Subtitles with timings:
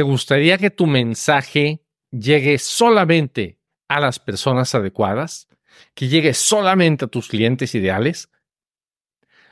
[0.00, 5.46] ¿Te gustaría que tu mensaje llegue solamente a las personas adecuadas?
[5.92, 8.30] ¿Que llegue solamente a tus clientes ideales?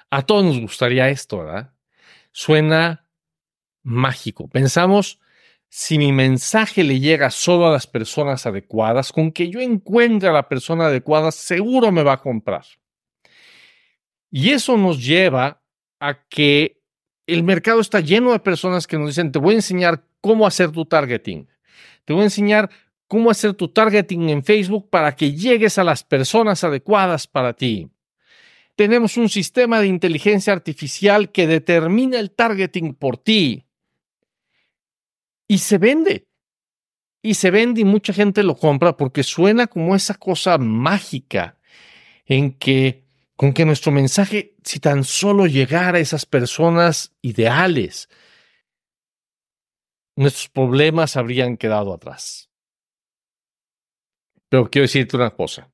[0.09, 1.75] A todos nos gustaría esto, ¿verdad?
[2.33, 3.11] Suena
[3.83, 4.49] mágico.
[4.49, 5.21] Pensamos,
[5.69, 10.33] si mi mensaje le llega solo a las personas adecuadas, con que yo encuentre a
[10.33, 12.65] la persona adecuada, seguro me va a comprar.
[14.31, 15.63] Y eso nos lleva
[16.01, 16.78] a que
[17.29, 20.73] el mercado está lleno de personas que nos dicen, te voy a enseñar cómo hacer
[20.73, 21.47] tu targeting.
[22.07, 22.71] Te voy a enseñar
[23.07, 27.91] cómo hacer tu targeting en Facebook para que llegues a las personas adecuadas para ti.
[28.77, 33.67] Tenemos un sistema de inteligencia artificial que determina el targeting por ti.
[35.47, 36.29] Y se vende.
[37.21, 41.59] Y se vende y mucha gente lo compra porque suena como esa cosa mágica
[42.25, 43.08] en que
[43.39, 48.09] con que nuestro mensaje, si tan solo llegara a esas personas ideales,
[50.17, 52.51] nuestros problemas habrían quedado atrás.
[54.49, 55.73] Pero quiero decirte una cosa.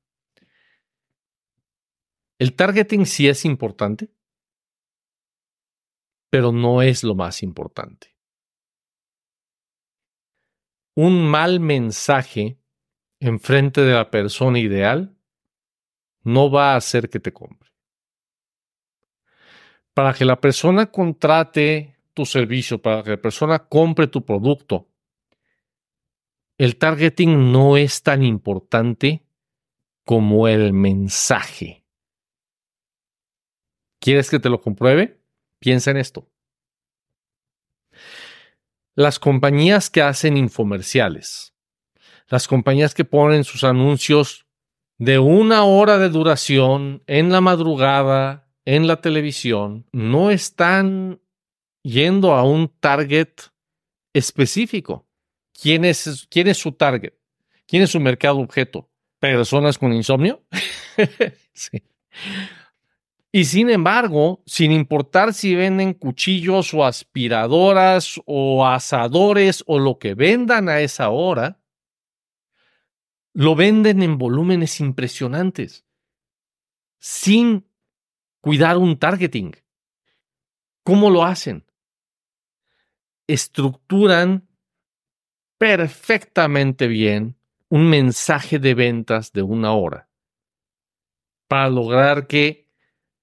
[2.37, 4.13] El targeting sí es importante,
[6.29, 8.15] pero no es lo más importante.
[10.95, 12.59] Un mal mensaje
[13.19, 15.14] enfrente de la persona ideal
[16.25, 17.69] no va a hacer que te compre.
[19.93, 24.89] Para que la persona contrate tu servicio, para que la persona compre tu producto,
[26.57, 29.25] el targeting no es tan importante
[30.03, 31.85] como el mensaje.
[33.99, 35.21] ¿Quieres que te lo compruebe?
[35.59, 36.29] Piensa en esto.
[38.93, 41.53] Las compañías que hacen infomerciales,
[42.27, 44.44] las compañías que ponen sus anuncios
[44.97, 51.19] de una hora de duración en la madrugada, en la televisión, no están
[51.83, 53.29] yendo a un target
[54.13, 55.07] específico.
[55.53, 57.13] ¿Quién es, quién es su target?
[57.67, 58.89] ¿Quién es su mercado objeto?
[59.19, 60.43] ¿Personas con insomnio?
[61.53, 61.83] sí.
[63.31, 70.13] Y sin embargo, sin importar si venden cuchillos o aspiradoras o asadores o lo que
[70.13, 71.59] vendan a esa hora,
[73.35, 75.85] lo venden en volúmenes impresionantes,
[76.99, 77.67] sin
[78.39, 79.51] cuidar un targeting.
[80.83, 81.65] ¿Cómo lo hacen?
[83.27, 84.47] Estructuran
[85.57, 87.35] perfectamente bien
[87.67, 90.07] un mensaje de ventas de una hora
[91.49, 92.69] para lograr que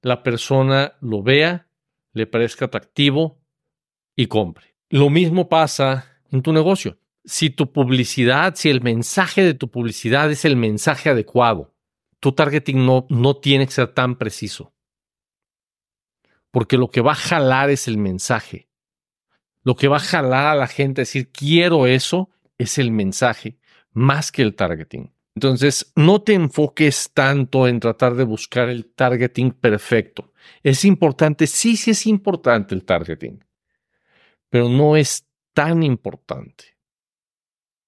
[0.02, 1.68] la persona lo vea,
[2.12, 3.40] le parezca atractivo
[4.14, 4.76] y compre.
[4.90, 10.30] Lo mismo pasa en tu negocio si tu publicidad, si el mensaje de tu publicidad
[10.30, 11.74] es el mensaje adecuado,
[12.20, 14.72] tu targeting no, no tiene que ser tan preciso.
[16.50, 18.68] Porque lo que va a jalar es el mensaje.
[19.62, 23.58] Lo que va a jalar a la gente a decir quiero eso es el mensaje
[23.92, 25.12] más que el targeting.
[25.34, 30.32] Entonces, no te enfoques tanto en tratar de buscar el targeting perfecto.
[30.62, 33.42] Es importante, sí, sí es importante el targeting,
[34.50, 36.71] pero no es tan importante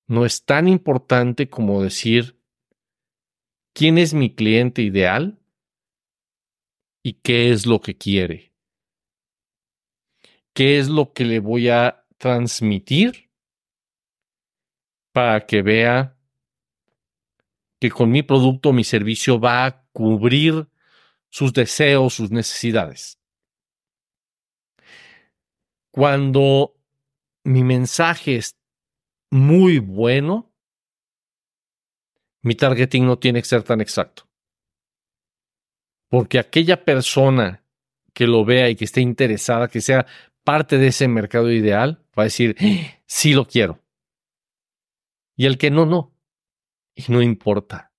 [0.07, 2.39] no es tan importante como decir
[3.73, 5.39] quién es mi cliente ideal
[7.03, 8.53] y qué es lo que quiere.
[10.55, 13.31] ¿Qué es lo que le voy a transmitir
[15.13, 16.17] para que vea
[17.81, 20.69] que con mi producto o mi servicio va a cubrir
[21.29, 23.19] sus deseos, sus necesidades?
[25.91, 26.77] Cuando
[27.43, 28.57] mi mensaje es
[29.35, 30.55] muy bueno,
[32.43, 34.29] mi targeting no tiene que ser tan exacto.
[36.09, 37.65] Porque aquella persona
[38.13, 40.07] que lo vea y que esté interesada, que sea
[40.45, 42.57] parte de ese mercado ideal, va a decir,
[43.07, 43.83] sí lo quiero.
[45.37, 46.17] Y el que no, no.
[46.95, 47.93] Y no importa.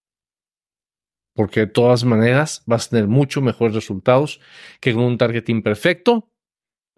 [1.33, 4.39] Porque de todas maneras vas a tener mucho mejores resultados
[4.79, 6.31] que con un targeting perfecto,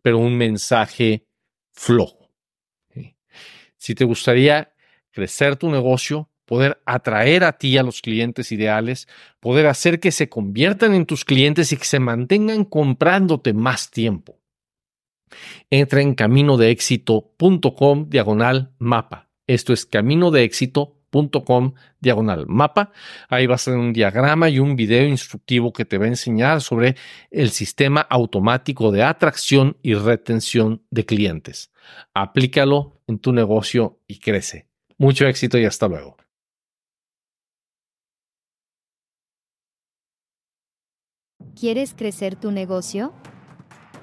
[0.04, 1.26] pero un mensaje
[1.74, 2.27] flojo
[3.78, 4.74] si te gustaría
[5.12, 9.08] crecer tu negocio, poder atraer a ti a los clientes ideales,
[9.40, 14.40] poder hacer que se conviertan en tus clientes y que se mantengan comprándote más tiempo.
[15.70, 19.30] Entra en caminodeexito.com diagonal mapa.
[19.46, 20.97] Esto es caminodeexito.com
[22.00, 22.92] diagonal mapa.
[23.30, 26.62] Ahí vas a tener un diagrama y un video instructivo que te va a enseñar
[26.62, 26.96] sobre
[27.32, 31.72] el sistema automático de atracción y retención de clientes.
[32.14, 34.68] Aplícalo en tu negocio y crece.
[34.98, 36.18] Mucho éxito y hasta luego.
[41.60, 43.14] ¿Quieres crecer tu negocio?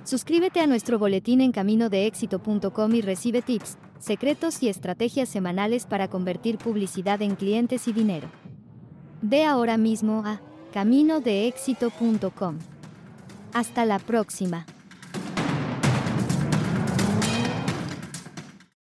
[0.05, 6.59] Suscríbete a nuestro boletín en caminodeexito.com y recibe tips secretos y estrategias semanales para convertir
[6.59, 8.29] publicidad en clientes y dinero.
[9.23, 10.41] Ve ahora mismo a
[10.75, 12.59] caminodeexito.com.
[13.55, 14.67] Hasta la próxima.